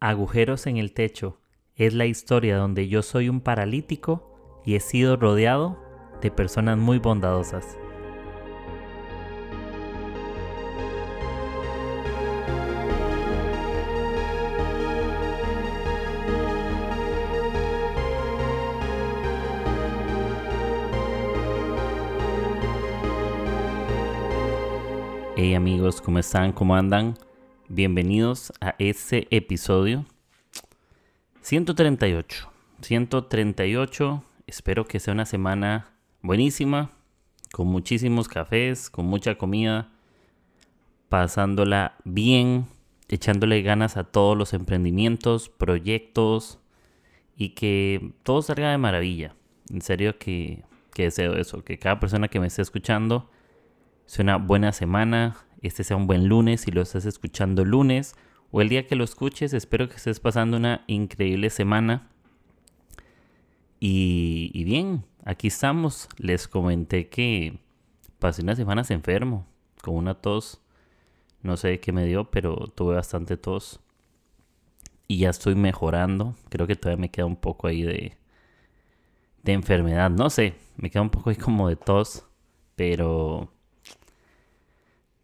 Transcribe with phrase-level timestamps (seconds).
[0.00, 1.40] Agujeros en el techo
[1.74, 5.82] es la historia donde yo soy un paralítico y he sido rodeado
[6.20, 7.78] de personas muy bondadosas.
[25.36, 26.52] Hey amigos, ¿cómo están?
[26.52, 27.16] ¿Cómo andan?
[27.76, 30.06] Bienvenidos a este episodio
[31.42, 32.50] 138.
[32.80, 34.24] 138.
[34.46, 36.90] Espero que sea una semana buenísima,
[37.52, 39.92] con muchísimos cafés, con mucha comida,
[41.10, 42.64] pasándola bien,
[43.08, 46.58] echándole ganas a todos los emprendimientos, proyectos
[47.36, 49.34] y que todo salga de maravilla.
[49.68, 50.64] En serio que,
[50.94, 53.28] que deseo eso, que cada persona que me esté escuchando
[54.06, 58.14] sea una buena semana, este sea un buen lunes si lo estás escuchando lunes
[58.50, 59.52] o el día que lo escuches.
[59.52, 62.08] Espero que estés pasando una increíble semana.
[63.78, 66.08] Y, bien, aquí estamos.
[66.16, 67.58] Les comenté que
[68.18, 69.46] pasé unas semanas enfermo,
[69.82, 70.60] con una tos.
[71.42, 73.80] No sé qué me dio, pero tuve bastante tos.
[75.08, 76.34] Y ya estoy mejorando.
[76.48, 78.16] Creo que todavía me queda un poco ahí de,
[79.42, 80.10] de enfermedad.
[80.10, 82.24] No sé, me queda un poco ahí como de tos.
[82.74, 83.52] Pero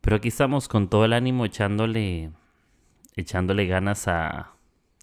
[0.03, 2.33] pero aquí estamos con todo el ánimo echándole,
[3.17, 4.53] echándole ganas a,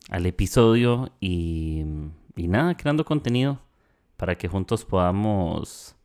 [0.09, 1.86] al episodio y,
[2.36, 3.61] y nada, creando contenido
[4.17, 5.95] para que juntos podamos,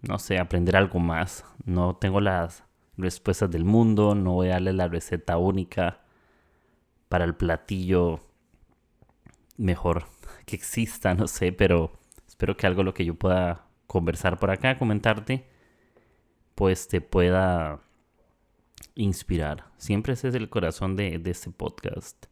[0.00, 1.44] no sé, aprender algo más.
[1.66, 2.64] No tengo las
[2.96, 6.00] respuestas del mundo, no voy a darle la receta única
[7.10, 8.20] para el platillo
[9.58, 10.06] mejor
[10.46, 11.92] que exista, no sé, pero
[12.26, 15.51] espero que algo lo que yo pueda conversar por acá, comentarte,
[16.54, 17.80] pues te pueda
[18.94, 19.66] inspirar.
[19.76, 22.26] Siempre ese es el corazón de, este podcast.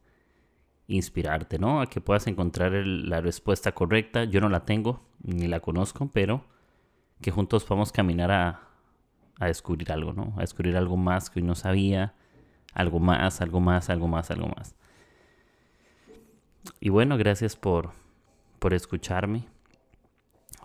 [0.87, 1.81] Inspirarte, ¿no?
[1.81, 4.25] A que puedas encontrar la respuesta correcta.
[4.25, 6.45] Yo no la tengo, ni la conozco, pero
[7.21, 8.67] que juntos podamos caminar a,
[9.39, 10.33] a descubrir algo, ¿no?
[10.37, 12.15] A descubrir algo más que hoy no sabía.
[12.73, 14.75] Algo más, algo más, algo más, algo más.
[16.79, 17.91] Y bueno, gracias por,
[18.59, 19.47] por escucharme.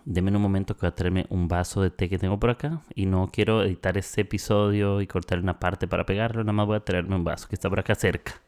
[0.09, 2.81] Deme un momento que voy a traerme un vaso de té que tengo por acá.
[2.95, 6.43] Y no quiero editar este episodio y cortar una parte para pegarlo.
[6.45, 8.41] Nada más voy a traerme un vaso que está por acá cerca.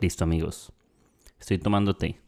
[0.00, 0.72] Listo amigos.
[1.38, 2.18] Estoy tomando té.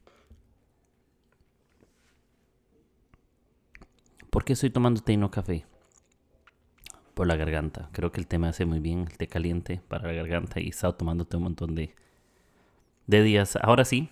[4.28, 5.64] ¿Por qué estoy tomando té y no café?
[7.14, 7.88] Por la garganta.
[7.92, 10.66] Creo que el té me hace muy bien, el té caliente para la garganta y
[10.66, 11.94] he estado tomándote un montón de,
[13.06, 13.56] de días.
[13.62, 14.10] Ahora sí,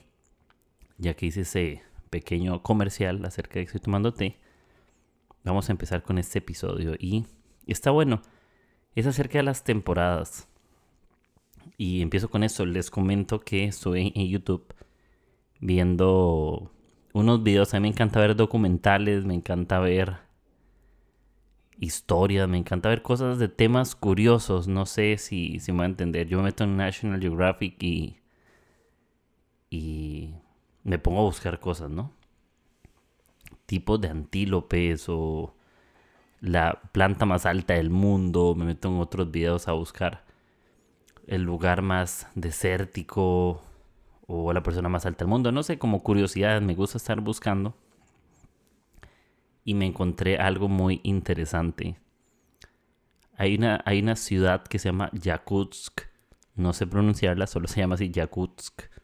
[0.98, 4.38] ya que hice ese pequeño comercial acerca de que estoy tomando té,
[5.44, 6.94] vamos a empezar con este episodio.
[6.98, 7.26] Y
[7.66, 8.22] está bueno,
[8.94, 10.48] es acerca de las temporadas.
[11.76, 14.75] Y empiezo con eso, les comento que estoy en YouTube
[15.60, 16.72] viendo
[17.12, 20.19] unos videos, a mí me encanta ver documentales, me encanta ver
[21.81, 25.88] historias, me encanta ver cosas de temas curiosos, no sé si, si me va a
[25.88, 26.26] entender.
[26.28, 28.19] Yo me meto en National Geographic y,
[29.70, 30.34] y
[30.88, 32.12] me pongo a buscar cosas, ¿no?
[33.66, 35.54] Tipos de antílopes o
[36.41, 38.54] la planta más alta del mundo.
[38.54, 40.25] Me meto en otros videos a buscar
[41.26, 43.62] el lugar más desértico
[44.26, 45.53] o la persona más alta del mundo.
[45.53, 47.76] No sé, como curiosidad, me gusta estar buscando.
[49.65, 51.99] Y me encontré algo muy interesante.
[53.37, 56.00] Hay una, hay una ciudad que se llama Yakutsk.
[56.55, 58.97] No sé pronunciarla, solo se llama así Yakutsk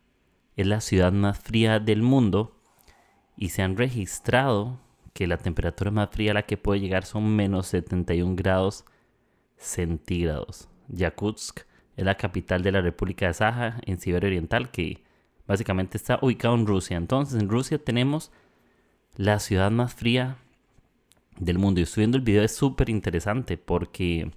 [0.57, 2.57] es la ciudad más fría del mundo
[3.37, 4.79] y se han registrado
[5.13, 8.85] que la temperatura más fría a la que puede llegar son menos 71 grados
[9.57, 10.69] centígrados.
[10.89, 11.61] Yakutsk
[11.97, 15.03] es la capital de la República de Saja en Siberia Oriental que
[15.47, 16.97] básicamente está ubicado en Rusia.
[16.97, 18.33] Entonces en Rusia tenemos
[19.17, 20.37] la ciudad más fría
[21.39, 21.81] del mundo.
[21.81, 24.31] Y estoy viendo el video, es súper interesante porque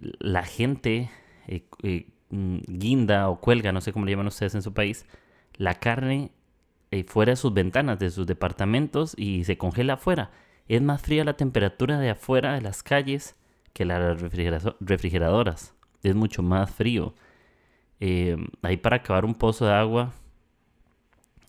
[0.00, 1.10] la gente
[1.46, 5.06] eh, eh, guinda o cuelga, no sé cómo le llaman ustedes en su país,
[5.54, 6.30] la carne
[6.90, 10.30] eh, fuera de sus ventanas, de sus departamentos y se congela afuera.
[10.68, 13.36] Es más fría la temperatura de afuera de las calles
[13.72, 15.74] que las refrigeradoras.
[16.02, 17.14] Es mucho más frío.
[18.00, 20.12] Eh, ahí para acabar un pozo de agua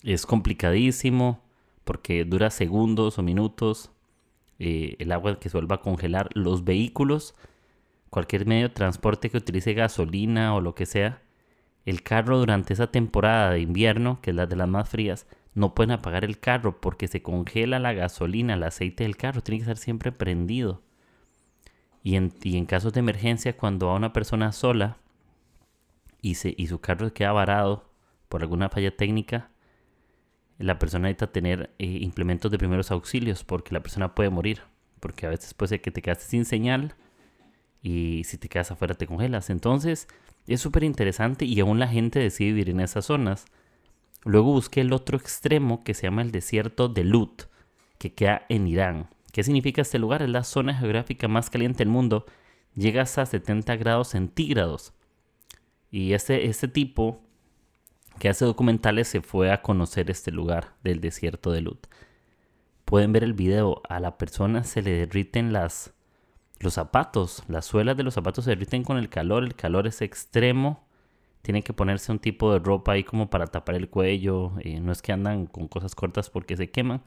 [0.04, 1.44] es complicadísimo
[1.84, 3.92] porque dura segundos o minutos.
[4.60, 6.30] Eh, el agua que se vuelva a congelar.
[6.34, 7.36] Los vehículos
[8.10, 11.22] cualquier medio de transporte que utilice gasolina o lo que sea,
[11.86, 15.74] el carro durante esa temporada de invierno, que es la de las más frías, no
[15.74, 19.64] pueden apagar el carro porque se congela la gasolina, el aceite del carro, tiene que
[19.64, 20.82] estar siempre prendido.
[22.04, 24.98] Y en, y en casos de emergencia, cuando va una persona sola
[26.22, 27.90] y, se, y su carro queda varado
[28.30, 29.50] por alguna falla técnica,
[30.60, 34.62] la persona necesita tener eh, implementos de primeros auxilios porque la persona puede morir.
[35.00, 36.96] Porque a veces puede ser que te quedaste sin señal
[37.82, 39.50] y si te quedas afuera te congelas.
[39.50, 40.08] Entonces
[40.48, 43.46] es súper interesante y aún la gente decide vivir en esas zonas.
[44.24, 47.44] Luego busqué el otro extremo que se llama el desierto de Lut,
[47.98, 49.10] que queda en Irán.
[49.32, 50.22] ¿Qué significa este lugar?
[50.22, 52.26] Es la zona geográfica más caliente del mundo.
[52.76, 54.94] Llega hasta 70 grados centígrados.
[55.92, 57.22] Y este, este tipo
[58.20, 61.88] que hace documentales se fue a conocer este lugar del desierto de Lut.
[62.86, 65.94] Pueden ver el video, a la persona se le derriten las,
[66.60, 70.02] los zapatos, las suelas de los zapatos se derriten con el calor, el calor es
[70.02, 70.86] extremo,
[71.42, 74.92] tienen que ponerse un tipo de ropa ahí como para tapar el cuello, eh, no
[74.92, 77.02] es que andan con cosas cortas porque se queman,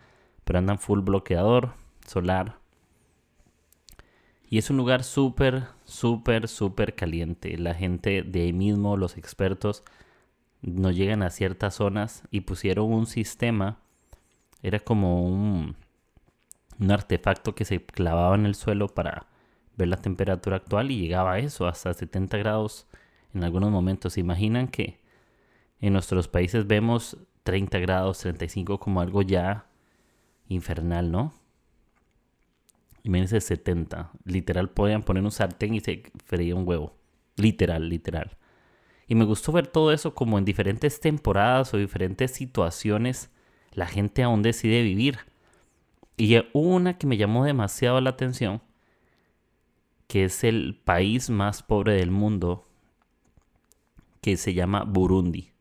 [0.44, 1.74] pero andan full bloqueador
[2.06, 2.58] solar.
[4.48, 7.56] Y es un lugar súper, súper, súper caliente.
[7.56, 9.82] La gente de ahí mismo, los expertos,
[10.60, 13.78] no llegan a ciertas zonas y pusieron un sistema,
[14.62, 15.76] era como un,
[16.78, 19.31] un artefacto que se clavaba en el suelo para
[19.76, 22.86] ver la temperatura actual y llegaba a eso, hasta 70 grados
[23.34, 24.14] en algunos momentos.
[24.14, 25.00] ¿Se imaginan que
[25.80, 29.66] en nuestros países vemos 30 grados, 35 como algo ya
[30.48, 31.34] infernal, ¿no?
[33.02, 34.12] Imagínense 70.
[34.24, 36.96] Literal podían poner un sartén y se freía un huevo.
[37.36, 38.36] Literal, literal.
[39.08, 43.30] Y me gustó ver todo eso como en diferentes temporadas o diferentes situaciones
[43.72, 45.18] la gente aún decide vivir.
[46.16, 48.60] Y una que me llamó demasiado la atención,
[50.12, 52.68] que es el país más pobre del mundo,
[54.20, 55.52] que se llama Burundi,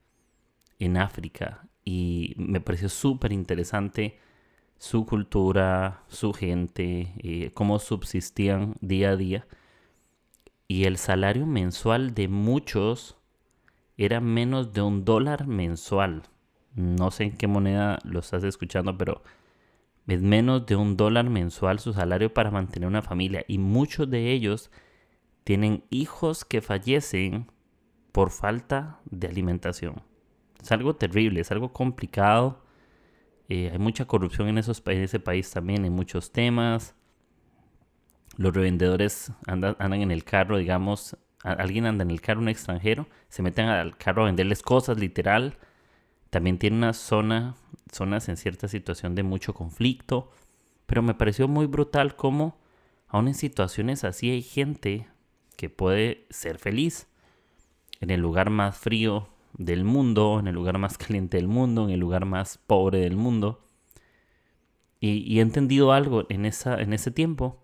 [0.77, 1.69] en África.
[1.85, 4.19] Y me pareció súper interesante
[4.77, 9.47] su cultura, su gente, eh, cómo subsistían día a día.
[10.67, 13.15] Y el salario mensual de muchos
[13.95, 16.23] era menos de un dólar mensual.
[16.75, 19.23] No sé en qué moneda lo estás escuchando, pero
[20.13, 23.45] es menos de un dólar mensual su salario para mantener una familia.
[23.47, 24.69] Y muchos de ellos
[25.43, 27.49] tienen hijos que fallecen
[28.11, 30.01] por falta de alimentación.
[30.61, 32.63] Es algo terrible, es algo complicado.
[33.47, 36.93] Eh, hay mucha corrupción en, esos, en ese país también, en muchos temas.
[38.35, 43.07] Los revendedores andan, andan en el carro, digamos, alguien anda en el carro, un extranjero,
[43.29, 45.57] se meten al carro a venderles cosas, literal.
[46.31, 47.55] También tiene una zona,
[47.91, 50.31] zonas en cierta situación de mucho conflicto.
[50.85, 52.57] Pero me pareció muy brutal cómo
[53.07, 55.07] aún en situaciones así hay gente
[55.57, 57.07] que puede ser feliz.
[57.99, 61.91] En el lugar más frío del mundo, en el lugar más caliente del mundo, en
[61.91, 63.67] el lugar más pobre del mundo.
[65.01, 67.61] Y, y he entendido algo en, esa, en ese tiempo.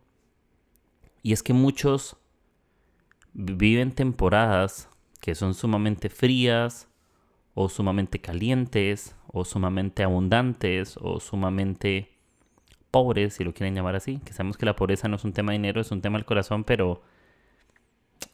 [1.23, 2.17] Y es que muchos
[3.31, 4.89] viven temporadas
[5.21, 6.87] que son sumamente frías
[7.59, 12.12] o sumamente calientes o sumamente abundantes o sumamente
[12.92, 14.19] pobres, si lo quieren llamar así.
[14.24, 16.25] Que sabemos que la pobreza no es un tema de dinero, es un tema del
[16.25, 17.01] corazón, pero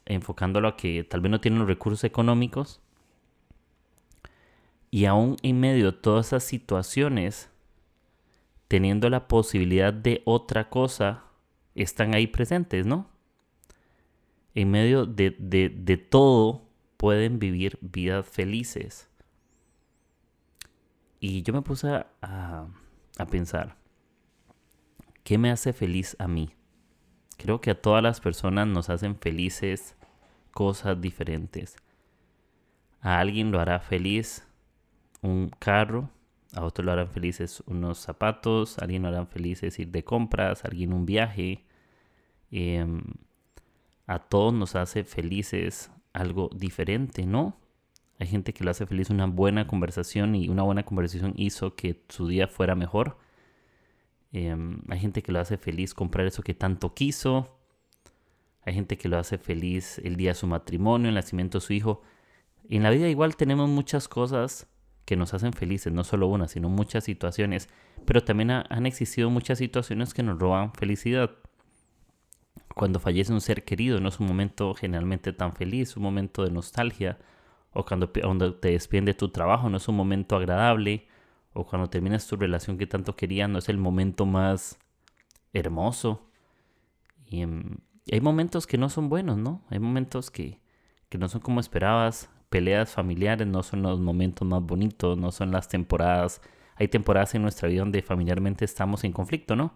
[0.05, 2.81] enfocándolo a que tal vez no tienen los recursos económicos.
[4.91, 7.49] Y aún en medio de todas esas situaciones,
[8.67, 11.23] teniendo la posibilidad de otra cosa,
[11.75, 13.13] están ahí presentes, ¿no?
[14.55, 19.09] en medio de, todo pueden vivir vidas felices.
[21.25, 22.67] Y yo me puse a,
[23.17, 23.77] a, pensar,
[25.23, 26.53] ¿qué me hace feliz a mí?
[27.37, 29.95] Creo que a todas las personas nos hacen felices
[30.51, 31.77] cosas diferentes.
[32.99, 34.45] A alguien lo hará feliz
[35.21, 36.09] un carro,
[36.51, 40.65] a otro lo harán felices unos zapatos, a alguien lo harán felices ir de compras,
[40.65, 41.63] a alguien un viaje.
[42.51, 43.01] Em,
[44.07, 47.62] a todos nos hace felices algo diferente, ¿no?
[48.19, 52.03] Hay gente que lo hace feliz una buena conversación y una buena conversación hizo que
[52.09, 53.17] su día fuera mejor.
[54.31, 57.57] Em, hay gente que lo hace feliz comprar eso que tanto quiso.
[58.65, 61.73] Hay gente que lo hace feliz el día de su matrimonio, el nacimiento de su
[61.73, 62.01] hijo.
[62.69, 64.67] En la vida igual tenemos muchas cosas
[65.05, 67.67] que nos hacen felices, no solo una, sino muchas situaciones.
[68.05, 71.31] Pero también han existido muchas situaciones que nos roban felicidad
[72.73, 76.51] cuando fallece un ser querido no es un momento generalmente tan feliz, un momento de
[76.51, 77.17] nostalgia,
[77.73, 81.07] o cuando, te despiden de tu trabajo no es un momento agradable,
[81.53, 84.79] o cuando terminas tu relación que tanto querías no es el momento más
[85.53, 86.29] hermoso.
[87.25, 87.77] Y, em,
[88.11, 89.63] hay momentos que no son buenos, ¿no?
[89.69, 90.59] Hay momentos que,
[91.09, 92.29] que no son como esperabas.
[92.49, 96.41] Peleas familiares no son los momentos más bonitos, no son las temporadas.
[96.75, 99.75] Hay temporadas en nuestra vida donde familiarmente estamos en conflicto, ¿no?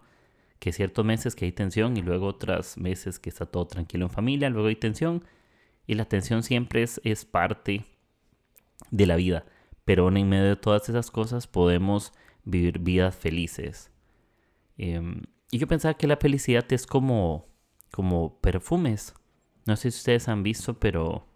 [0.58, 4.10] que ciertos meses que hay tensión y luego otros meses que está todo tranquilo en
[4.10, 5.24] familia, luego hay tensión
[5.88, 7.86] y la tensión siempre es, es parte
[8.90, 9.46] de la vida,
[9.86, 12.12] pero en medio de todas esas cosas podemos
[12.44, 13.90] vivir vidas felices.
[14.76, 17.48] Em, y yo pensaba que la felicidad es como,
[17.90, 19.14] como perfumes.
[19.64, 21.26] No sé si ustedes han visto, pero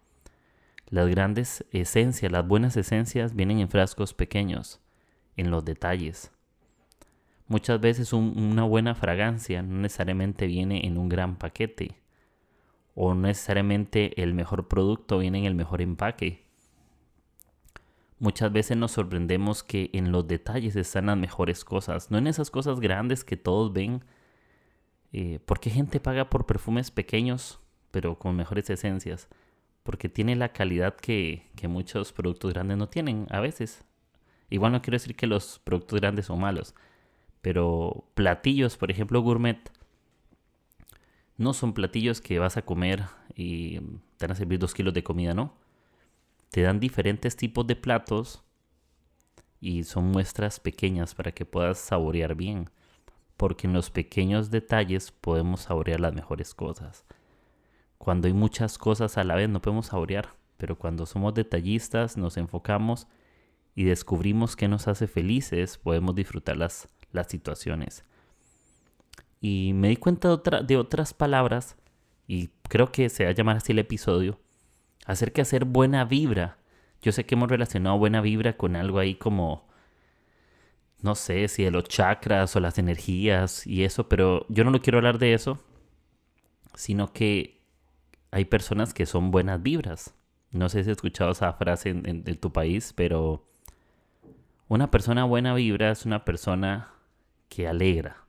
[0.87, 4.81] las grandes esencias, las buenas esencias vienen en frascos pequeños,
[5.35, 6.31] en los detalles.
[7.47, 12.02] Muchas veces una buena fragancia no necesariamente viene en un gran paquete
[12.95, 16.43] o necesariamente el mejor producto viene en el mejor empaque.
[18.19, 22.51] Muchas veces nos sorprendemos que en los detalles están las mejores cosas, no en esas
[22.51, 24.03] cosas grandes que todos ven.
[25.11, 27.59] Eh, ¿Por qué gente paga por perfumes pequeños
[27.91, 29.27] pero con mejores esencias?
[29.83, 33.83] Porque tiene la calidad que, que muchos productos grandes no tienen a veces.
[34.49, 36.75] Igual no quiero decir que los productos grandes son malos,
[37.41, 39.59] pero platillos, por ejemplo, gourmet,
[41.37, 43.03] no son platillos que vas a comer
[43.35, 43.79] y
[44.17, 45.53] te van a servir dos kilos de comida, ¿no?
[46.49, 48.43] Te dan diferentes tipos de platos
[49.59, 52.69] y son muestras pequeñas para que puedas saborear bien.
[53.37, 57.05] Porque en los pequeños detalles podemos saborear las mejores cosas.
[57.97, 62.37] Cuando hay muchas cosas a la vez no podemos saborear, pero cuando somos detallistas nos
[62.37, 63.07] enfocamos
[63.75, 68.05] y descubrimos qué nos hace felices, podemos disfrutar las, las situaciones.
[69.45, 71.75] Y me di cuenta de, de otras palabras,
[72.27, 74.39] y creo que se va a llamar así el episodio,
[75.05, 76.59] acerca de hacer buena vibra.
[77.01, 79.67] Yo sé que hemos relacionado buena vibra con algo ahí como,
[81.01, 84.81] no sé si de los chakras o las energías y eso, pero yo no lo
[84.81, 85.59] quiero hablar de eso,
[86.73, 87.59] sino que
[88.31, 90.15] hay personas que son buenas vibras.
[90.51, 93.45] No sé si has escuchado esa frase en tu país, pero
[94.69, 96.93] una persona buena vibra es una persona
[97.49, 98.22] que alegra.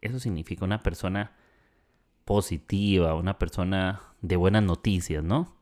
[0.00, 1.32] Eso significa una persona
[2.24, 5.54] positiva, una persona de buenas noticias, ¿no?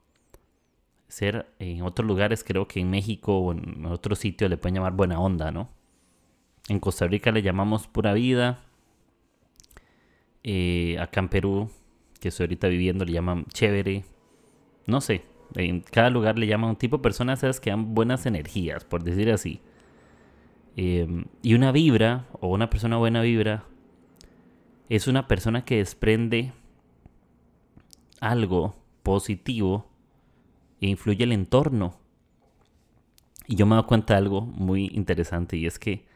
[1.09, 4.93] Ser en otros lugares, creo que en México o en otros sitios le pueden llamar
[4.93, 5.71] buena onda, ¿no?
[6.69, 8.63] En Costa Rica le llamamos pura vida.
[10.45, 11.71] Eh, acá en Perú,
[12.21, 14.05] que estoy ahorita viviendo, le llaman chévere.
[14.87, 18.85] No sé, en cada lugar le llaman un tipo de personas que dan buenas energías,
[18.85, 19.61] por decir así.
[20.77, 23.65] Em, y una vibra, o una persona buena vibra,
[24.89, 26.53] es una persona que desprende
[28.21, 29.87] algo positivo
[30.81, 31.95] e influye el entorno.
[33.47, 36.07] Y yo me doy cuenta de algo muy interesante y es que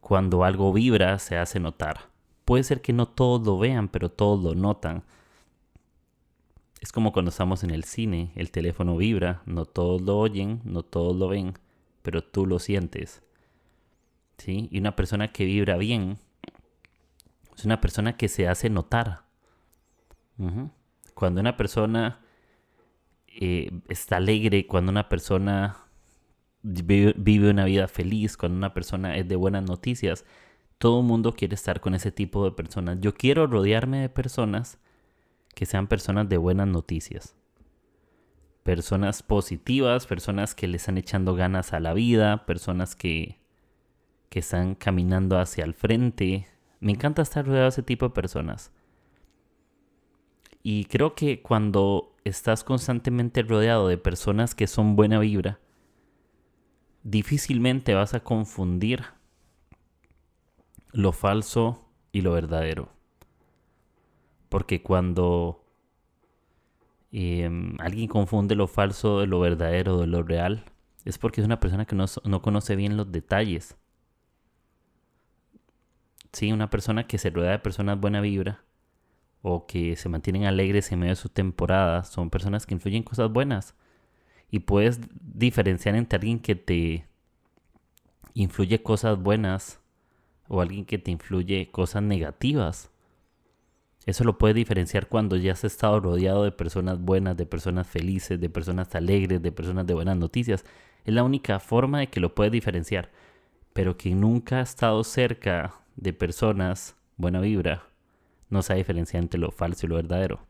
[0.00, 2.10] cuando algo vibra se hace notar.
[2.44, 5.04] Puede ser que no todos lo vean, pero todos lo notan.
[6.80, 10.82] Es como cuando estamos en el cine, el teléfono vibra, no todos lo oyen, no
[10.82, 11.54] todos lo ven,
[12.02, 13.22] pero tú lo sientes.
[14.44, 16.18] Y una persona que vibra bien
[17.62, 19.22] es una persona que se hace notar.
[21.14, 22.20] Cuando una persona
[23.28, 25.76] eh, está alegre, cuando una persona
[26.62, 30.24] vive, una vida feliz, cuando una persona es de buenas noticias,
[30.78, 32.98] todo el mundo quiere estar con ese tipo de personas.
[33.00, 34.80] Yo quiero rodearme de personas
[35.54, 37.36] que sean personas de buenas noticias.
[38.64, 43.38] Personas positivas, personas que le están echando ganas a la vida, personas que,
[44.30, 46.48] que están caminando hacia el frente.
[46.82, 48.72] Me encanta estar rodeado de ese tipo de personas.
[50.64, 55.60] Y creo que cuando estás constantemente rodeado de personas que son buena vibra,
[57.04, 59.04] difícilmente vas a confundir
[60.90, 62.88] lo falso y lo verdadero.
[64.48, 65.64] Porque cuando
[67.12, 70.64] em, alguien confunde lo falso de lo verdadero, de lo real,
[71.04, 73.76] es porque es una persona que no, no conoce bien los detalles.
[76.32, 78.64] Sí, una persona que se rodea de personas buena vibra
[79.42, 83.30] o que se mantienen alegres en medio de su temporada son personas que influyen cosas
[83.30, 83.74] buenas.
[84.50, 87.06] Y puedes diferenciar entre alguien que te
[88.34, 89.80] influye cosas buenas
[90.48, 92.90] o alguien que te influye cosas negativas.
[94.06, 98.40] Eso lo puedes diferenciar cuando ya has estado rodeado de personas buenas, de personas felices,
[98.40, 100.64] de personas alegres, de personas de buenas noticias.
[101.04, 103.10] Es la única forma de que lo puedes diferenciar.
[103.72, 107.84] Pero que nunca ha estado cerca de personas, buena vibra,
[108.50, 110.46] no sabe diferenciar entre lo falso y lo verdadero.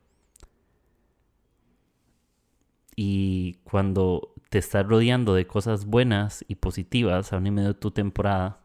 [2.95, 7.79] Y cuando te estás rodeando de cosas buenas y positivas a un y medio de
[7.79, 8.59] tu temporada,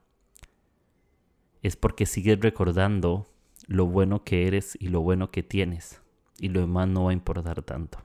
[1.62, 3.26] es porque sigues recordando
[3.66, 6.02] lo bueno que eres y lo bueno que tienes.
[6.38, 7.98] Y lo demás no va a importar tanto.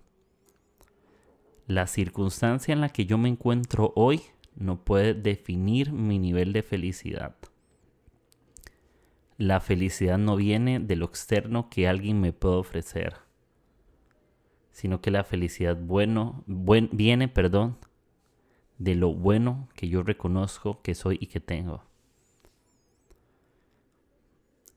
[1.68, 4.22] La circunstancia en la que yo me encuentro hoy
[4.56, 7.36] no puede definir mi nivel de felicidad
[9.38, 13.16] la felicidad no viene de lo externo que alguien me puede ofrecer,
[14.72, 17.78] sino que la felicidad bueno, viene, perdón,
[18.78, 21.84] de lo bueno que yo reconozco que soy y que tengo.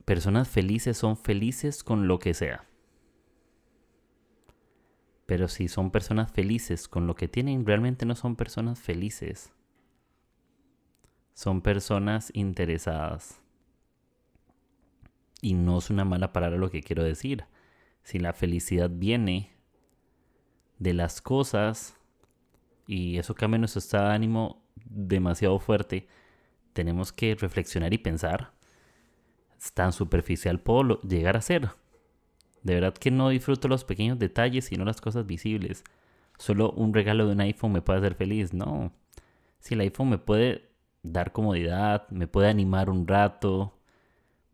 [0.05, 2.65] Personas felices son felices con lo que sea.
[5.25, 9.51] Pero si son personas felices con lo que tienen, realmente no son personas felices.
[11.33, 13.41] Son personas interesadas.
[15.41, 17.45] Y no es una mala palabra lo que quiero decir.
[18.03, 19.51] Si la felicidad viene
[20.79, 21.97] de las cosas
[22.87, 26.07] y eso cambia nuestro estado de ánimo demasiado fuerte,
[26.73, 28.53] tenemos que reflexionar y pensar.
[29.73, 31.69] Tan superficial puedo llegar a ser.
[32.63, 35.83] De verdad que no disfruto los pequeños detalles, sino las cosas visibles.
[36.37, 38.53] Solo un regalo de un iPhone me puede hacer feliz.
[38.53, 38.93] No.
[39.59, 40.69] Si el iPhone me puede
[41.01, 43.76] dar comodidad, me puede animar un rato,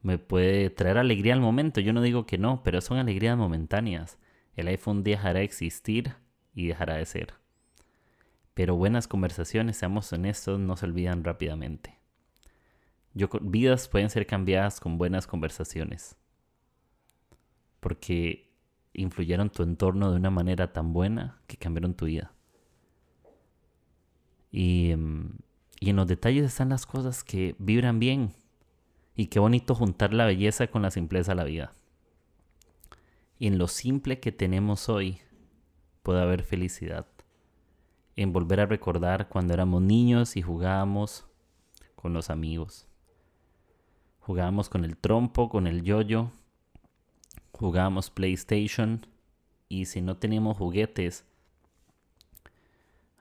[0.04, 1.80] me puede traer alegría al momento.
[1.80, 4.20] Yo no digo que no, pero son alegrías momentáneas.
[4.56, 6.16] El iPhone dejará de existir
[6.54, 7.34] y dejará de ser.
[8.54, 12.00] Pero buenas conversaciones, seamos honestos, no se olvidan rápidamente.
[13.42, 16.18] Vidas pueden ser cambiadas con buenas conversaciones.
[17.80, 18.52] Porque
[18.92, 22.34] influyeron tu entorno de una manera tan buena que cambiaron tu vida.
[24.52, 24.94] Y,
[25.80, 28.34] y en los detalles están las cosas que vibran bien.
[29.16, 31.74] Y qué bonito juntar la belleza con la simpleza de la vida.
[33.40, 35.20] En lo simple que tenemos hoy
[36.02, 37.06] puede haber felicidad.
[38.16, 41.26] En volver a recordar cuando éramos niños y jugábamos
[41.96, 42.88] con los amigos.
[44.20, 46.32] Jugábamos con el trompo, con el yoyo.
[47.52, 49.06] Jugábamos PlayStation.
[49.70, 51.26] Y si no teníamos juguetes,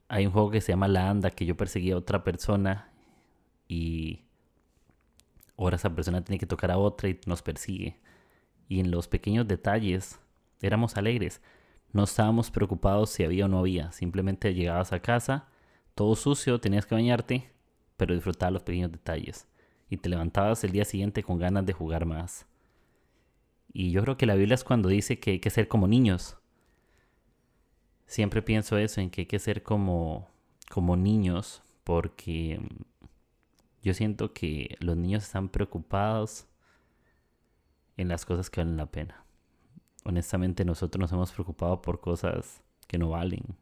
[0.08, 2.92] hay un juego que se llama La Anda que yo perseguía a otra persona
[3.66, 4.24] y
[5.56, 8.00] ahora esa persona tiene que tocar a otra y nos persigue.
[8.68, 10.18] Y en los pequeños detalles
[10.60, 11.40] éramos alegres.
[11.92, 13.92] No estábamos preocupados si había o no había.
[13.92, 15.48] Simplemente llegabas a casa,
[15.94, 17.50] todo sucio, tenías que bañarte,
[17.96, 19.46] pero disfrutabas los pequeños detalles.
[19.90, 22.46] Y te levantabas el día siguiente con ganas de jugar más.
[23.72, 26.36] Y yo creo que la Biblia es cuando dice que hay que ser como niños.
[28.06, 30.28] Siempre pienso eso, en que hay que ser como,
[30.70, 32.60] como niños, porque
[33.82, 36.46] yo siento que los niños están preocupados
[37.96, 39.22] en las cosas que valen la pena
[40.04, 43.56] honestamente nosotros nos hemos preocupado por cosas que no valen.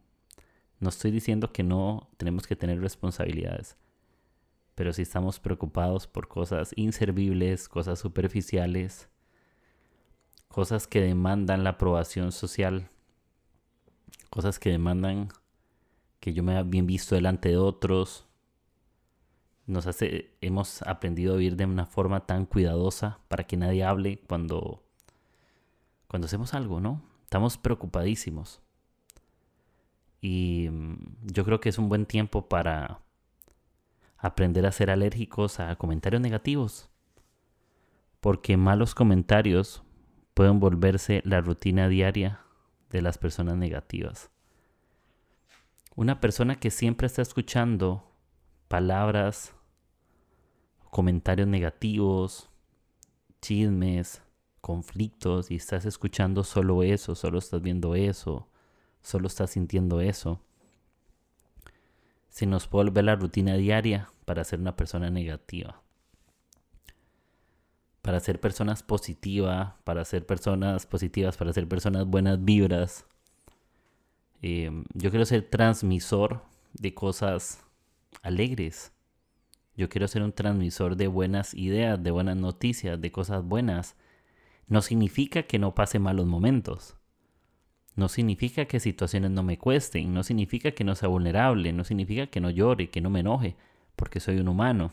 [0.79, 3.77] No estoy diciendo que no tenemos que tener responsabilidades,
[4.75, 9.09] pero si estamos preocupados por cosas inservibles, cosas superficiales,
[10.47, 12.89] cosas que demandan la aprobación social,
[14.31, 15.29] cosas que demandan
[16.19, 18.25] que yo me haya bien visto delante de otros,
[19.71, 24.19] nos hace, hemos aprendido a vivir de una forma tan cuidadosa para que nadie hable
[24.27, 24.83] cuando
[26.11, 27.01] cuando hacemos algo, ¿no?
[27.23, 28.61] Estamos preocupadísimos.
[30.19, 32.99] Y mm, yo creo que es un buen tiempo para
[34.17, 36.89] aprender a ser alérgicos a comentarios negativos.
[38.19, 39.83] Porque malos comentarios
[40.33, 42.41] pueden volverse la rutina diaria
[42.89, 44.29] de las personas negativas.
[45.95, 48.11] Una persona que siempre está escuchando
[48.67, 49.55] palabras,
[50.91, 52.49] comentarios negativos,
[53.41, 54.21] chismes,
[54.59, 58.47] conflictos y estás escuchando solo eso, solo estás viendo eso,
[59.01, 60.39] solo estás sintiendo eso.
[62.29, 65.81] Se nos puede volver la rutina diaria para ser una persona negativa.
[68.01, 73.05] Para ser personas positivas, para ser personas positivas, para ser personas buenas vibras.
[74.41, 76.41] Em, yo quiero ser transmisor
[76.73, 77.63] de cosas
[78.23, 78.91] alegres.
[79.81, 83.95] Yo quiero ser un transmisor de buenas ideas, de buenas noticias, de cosas buenas
[84.67, 86.97] no significa que no pase malos momentos.
[87.95, 92.27] No significa que situaciones no me cuesten, no significa que no sea vulnerable, no significa
[92.27, 93.55] que no llore, que no me enoje,
[93.95, 94.91] porque soy un humano.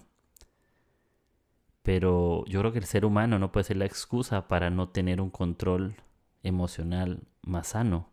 [1.82, 5.20] Pero yo creo que el ser humano no puede ser la excusa para no tener
[5.20, 5.96] un control
[6.42, 8.08] emocional más sano.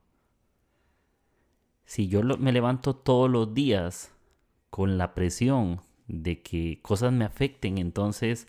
[1.86, 4.14] Si yo me levanto todos los días
[4.70, 8.48] con la presión de que cosas me afecten, entonces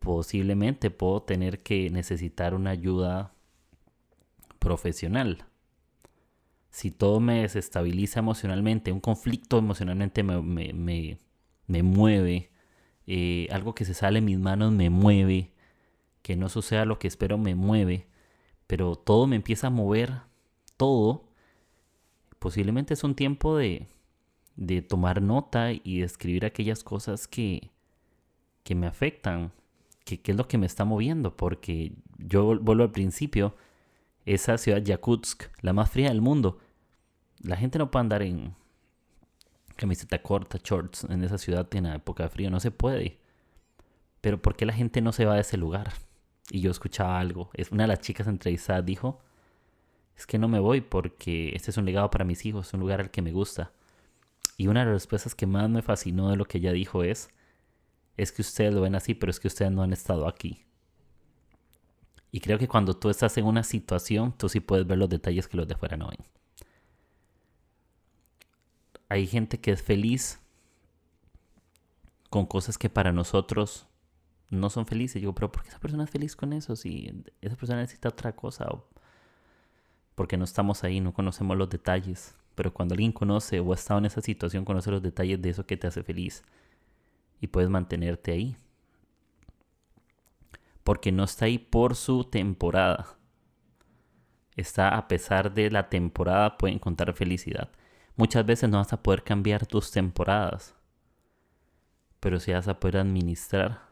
[0.00, 3.34] posiblemente puedo tener que necesitar una ayuda
[4.58, 5.44] profesional.
[6.70, 10.42] Si todo me desestabiliza emocionalmente, un conflicto emocionalmente me,
[11.82, 12.50] mueve,
[13.06, 15.52] eh, algo que se sale en mis manos me mueve,
[16.22, 18.06] que no suceda lo que espero me mueve,
[18.66, 20.20] pero todo me empieza a mover,
[20.76, 21.24] todo,
[22.38, 23.88] posiblemente es un tiempo de,
[24.88, 27.70] tomar nota y de escribir aquellas cosas que,
[28.62, 29.52] que me afectan
[30.04, 33.56] qué es lo que me está moviendo, porque yo vuelvo al principio,
[34.24, 36.58] esa ciudad Yakutsk, la más fría del mundo,
[37.40, 38.54] la gente no puede andar en
[39.74, 43.18] camiseta corta, shorts en esa ciudad en la época de frío, no se puede.
[44.20, 45.92] Pero ¿por qué la gente no se va de ese lugar?
[46.50, 49.20] Y yo escuchaba algo, es una de las chicas entrevistadas dijo,
[50.16, 52.80] es que no me voy porque este es un legado para mis hijos, es un
[52.80, 53.72] lugar al que me gusta.
[54.56, 57.28] Y una de las respuestas que más me fascinó de lo que ella dijo es,
[58.16, 60.64] es que ustedes lo ven así, pero es que ustedes no han estado aquí.
[62.30, 65.48] Y creo que cuando tú estás en una situación, tú sí puedes ver los detalles
[65.48, 66.18] que los de fuera no ven.
[69.08, 70.40] Hay gente que es feliz
[72.30, 73.86] con cosas que para nosotros
[74.50, 75.14] no son felices.
[75.16, 76.76] Yo digo, pero ¿por qué esa persona es feliz con eso?
[76.76, 78.66] Si esa persona necesita otra cosa.
[78.68, 78.88] O
[80.16, 82.34] porque no estamos ahí, no conocemos los detalles.
[82.56, 85.66] Pero cuando alguien conoce o ha estado en esa situación, conoce los detalles de eso
[85.66, 86.42] que te hace feliz.
[87.40, 88.56] Y puedes mantenerte ahí.
[90.82, 93.18] Porque no está ahí por su temporada.
[94.56, 97.70] Está a pesar de la temporada, puede encontrar felicidad.
[98.16, 100.74] Muchas veces no vas a poder cambiar tus temporadas.
[102.20, 103.82] Pero sí vas a poder administrar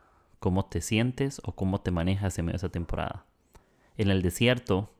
[0.40, 3.26] cómo te sientes o cómo te manejas en medio de esa temporada.
[3.98, 4.90] En el desierto,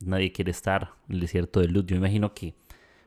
[0.00, 1.86] nadie quiere estar en el desierto de Lut.
[1.86, 2.54] Yo imagino que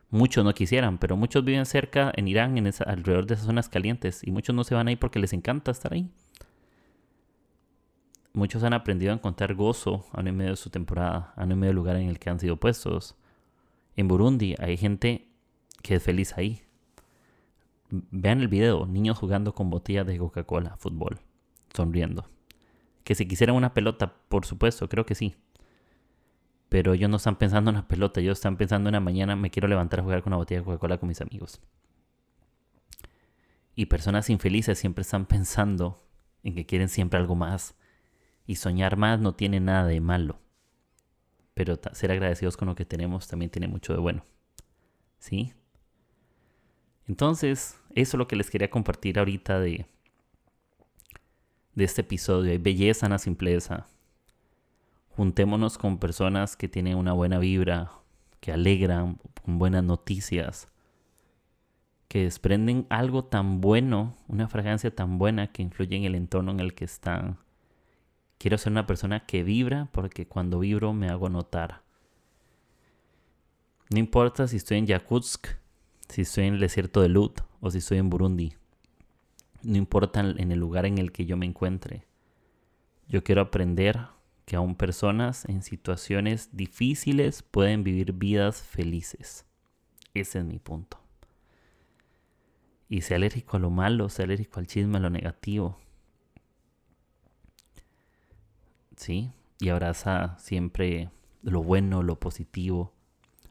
[0.10, 3.70] muchos no quisieran, pero muchos viven cerca en Irán, en esa, alrededor de esas zonas
[3.70, 6.10] calientes, y muchos no se van ahí porque les encanta estar ahí.
[8.34, 11.70] Muchos han aprendido a encontrar gozo aún en medio de su temporada, aún en medio
[11.70, 13.16] del lugar en el que han sido puestos.
[13.96, 15.28] En Burundi hay gente
[15.82, 16.62] que es feliz ahí.
[17.90, 21.20] Vean el video, niños jugando con botellas de Coca-Cola, fútbol,
[21.74, 22.30] sonriendo.
[23.04, 25.36] Que si quisieran una pelota, por supuesto, creo que sí.
[26.70, 29.50] Pero ellos no están pensando en una pelota, ellos están pensando en la mañana me
[29.50, 31.60] quiero levantar a jugar con una botella de Coca-Cola con mis amigos.
[33.76, 36.00] Y personas infelices siempre están pensando
[36.44, 37.76] en que quieren siempre algo más.
[38.46, 40.40] Y soñar más no tiene nada de malo.
[41.54, 44.24] Pero ser agradecidos con lo que tenemos también tiene mucho de bueno.
[45.18, 45.54] ¿Sí?
[47.08, 49.88] Entonces, eso es lo que les quería compartir ahorita de,
[51.74, 52.52] de este episodio.
[52.52, 53.88] Hay belleza en la simpleza
[55.20, 57.92] juntémonos con personas que tienen una buena vibra,
[58.40, 60.70] que alegran, con buenas noticias,
[62.08, 66.62] que desprenden algo tan bueno, una fragancia tan buena que influye en el entorno en
[66.62, 67.38] el que están.
[68.38, 71.82] Quiero ser una persona que vibra porque cuando vibro me hago notar.
[73.90, 75.48] No importa si estoy en Yakutsk,
[76.08, 78.54] si estoy en el desierto de Lut o si estoy en Burundi.
[79.64, 82.06] No importa en el lugar en el que yo me encuentre.
[83.10, 84.00] Yo quiero aprender
[84.50, 89.46] que aún personas en situaciones difíciles pueden vivir vidas felices.
[90.16, 91.00] Ese es mi punto.
[92.90, 95.78] Y sea alérgico a lo malo, sea alérgico al chisme, a lo negativo.
[98.98, 99.30] ¿Sí?
[99.60, 101.12] Y abraza siempre
[101.44, 102.92] lo bueno, lo positivo.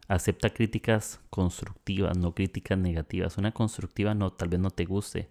[0.09, 3.39] Acepta críticas constructivas, no críticas negativas.
[3.39, 5.31] Una constructiva no, tal vez no te guste,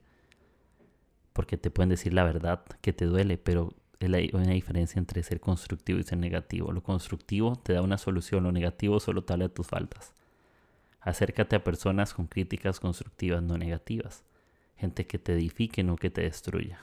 [1.34, 5.40] porque te pueden decir la verdad que te duele, pero hay una diferencia entre ser
[5.40, 6.72] constructivo y ser negativo.
[6.72, 10.14] Lo constructivo te da una solución, lo negativo solo te habla de tus faltas.
[11.02, 14.24] Acércate a personas con críticas constructivas, no negativas.
[14.76, 16.80] Gente que te edifique, no que te destruya.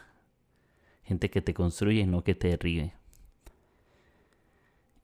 [1.03, 2.95] Gente que te construye, no que te derribe.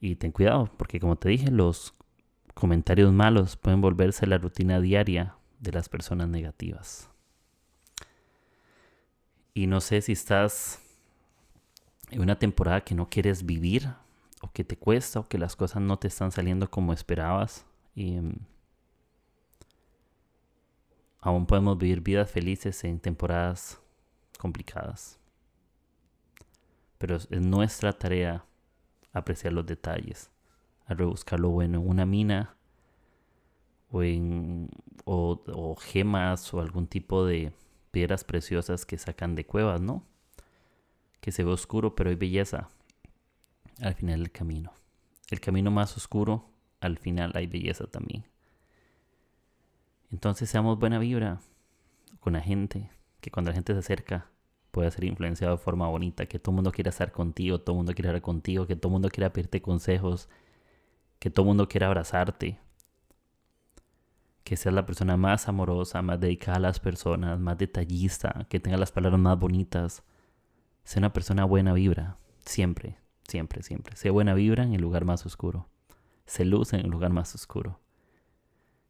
[0.00, 1.94] Y ten cuidado, porque como te dije, los
[2.54, 7.10] comentarios malos pueden volverse la rutina diaria de las personas negativas.
[9.52, 10.80] Y no sé si estás
[12.18, 13.92] una temporada que no quieres vivir
[14.42, 18.20] o que te cuesta o que las cosas no te están saliendo como esperabas y
[18.20, 18.34] mm,
[21.20, 23.80] aún podemos vivir vidas felices en temporadas
[24.38, 25.18] complicadas.
[26.98, 28.44] Pero es nuestra tarea
[29.12, 30.30] apreciar los detalles,
[30.86, 32.56] a rebuscar lo bueno en una mina
[33.90, 34.68] o en
[35.04, 37.52] o gemas o algún tipo de
[37.90, 40.04] piedras preciosas que sacan de cuevas, ¿no?
[41.20, 42.68] Que se ve oscuro, pero hay belleza
[43.80, 44.72] al final del camino.
[45.30, 48.24] El camino más oscuro, al final hay belleza también.
[50.12, 51.40] Entonces seamos buena vibra
[52.18, 54.26] con la gente, que cuando la gente se acerca
[54.70, 57.78] pueda ser influenciado de forma bonita, que todo el mundo quiera estar contigo, todo el
[57.78, 60.28] mundo quiera estar contigo, que todo el mundo quiera pedirte consejos,
[61.18, 62.58] que todo el mundo quiera abrazarte,
[64.44, 68.76] que seas la persona más amorosa, más dedicada a las personas, más detallista, que tenga
[68.76, 70.02] las palabras más bonitas,
[70.84, 73.96] Sé una persona buena vibra, siempre, siempre, siempre.
[73.96, 75.68] Sé buena vibra en el lugar más oscuro.
[76.26, 77.80] Sé luz en el lugar más oscuro.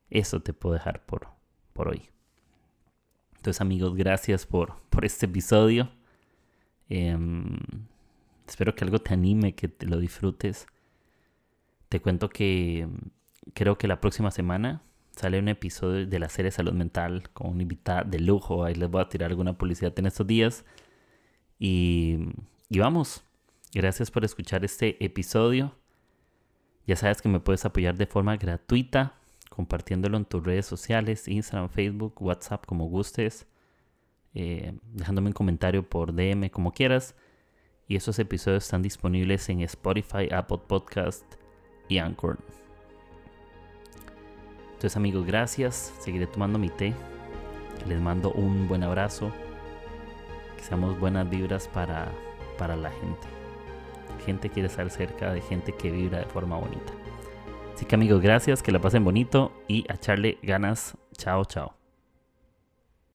[0.08, 1.28] Eso te puedo dejar por,
[1.72, 2.10] por hoy.
[3.36, 5.90] Entonces amigos, gracias por, por este episodio.
[6.88, 7.58] Em,
[8.50, 10.66] Espero que algo te anime, que te lo disfrutes.
[11.88, 16.50] Te cuento que mm, creo que la próxima semana sale un episodio de la serie
[16.50, 18.64] Salud Mental con un invitado de lujo.
[18.64, 20.64] Ahí les voy a tirar alguna publicidad en estos días.
[21.60, 22.18] Y,
[22.70, 23.22] vamos.
[23.72, 25.76] Gracias por escuchar este episodio.
[26.86, 29.14] Ya sabes que me puedes apoyar de forma gratuita
[29.50, 33.46] compartiéndolo en tus redes sociales, Instagram, Facebook, WhatsApp, como gustes,
[34.32, 37.14] eh, dejándome un comentario por DM, como quieras.
[37.86, 41.24] Y esos episodios están disponibles en Spotify, Apple Podcast
[41.88, 42.38] y Anchor.
[44.72, 45.92] Entonces amigos, gracias.
[46.00, 46.94] Seguiré tomando mi té.
[47.86, 49.30] Les mando un buen abrazo.
[50.60, 52.12] Que seamos buenas vibras para,
[52.58, 53.26] para la gente.
[54.26, 56.92] Gente quiere estar cerca de gente que vibra de forma bonita.
[57.74, 60.98] Así que amigos, gracias, que la pasen bonito y a echarle ganas.
[61.16, 61.79] Chao, chao.